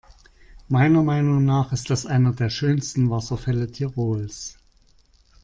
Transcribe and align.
Meiner 0.67 1.03
Meinung 1.03 1.45
nach 1.45 1.71
ist 1.71 1.91
das 1.91 2.07
einer 2.07 2.31
der 2.33 2.49
schönsten 2.49 3.11
Wasserfälle 3.11 3.71
Tirols. 3.71 4.57